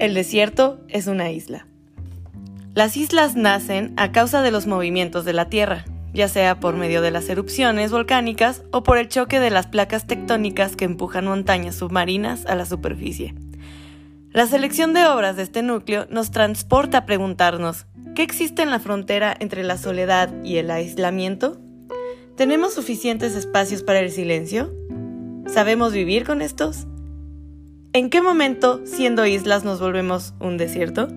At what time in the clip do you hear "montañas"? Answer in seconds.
11.26-11.74